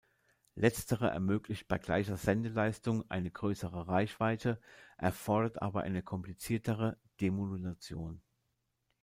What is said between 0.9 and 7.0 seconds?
ermöglicht bei gleicher Sendeleistung eine größere Reichweite, erfordert aber eine kompliziertere